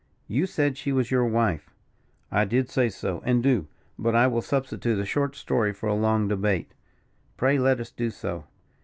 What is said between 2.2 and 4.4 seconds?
"I did say so, and do. But I